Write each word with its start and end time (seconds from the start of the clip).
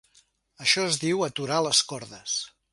Això 0.65 0.85
es 0.93 0.97
diu 1.05 1.23
"aturar" 1.29 1.61
les 1.69 1.85
cordes. 1.93 2.43